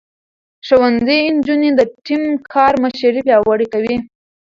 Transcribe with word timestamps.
ښوونځی 0.67 1.19
نجونې 1.35 1.69
د 1.79 1.81
ټيم 2.05 2.23
کار 2.53 2.73
مشري 2.83 3.21
پياوړې 3.25 3.67
کوي. 3.73 3.95